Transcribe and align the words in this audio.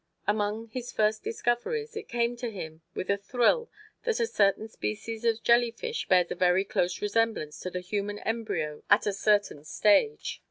Among 0.25 0.69
his 0.69 0.91
first 0.91 1.23
discoveries, 1.23 1.95
it 1.95 2.07
came 2.09 2.35
to 2.37 2.49
him 2.49 2.81
with 2.95 3.11
a 3.11 3.17
thrill 3.19 3.69
that 4.03 4.19
a 4.19 4.25
certain 4.25 4.67
species 4.67 5.23
of 5.23 5.43
jellyfish 5.43 6.07
bears 6.07 6.31
a 6.31 6.33
very 6.33 6.63
close 6.65 7.03
resemblance 7.03 7.59
to 7.59 7.69
the 7.69 7.81
human 7.81 8.17
embryo 8.17 8.81
at 8.89 9.05
a 9.05 9.13
certain 9.13 9.63
stage. 9.63 10.39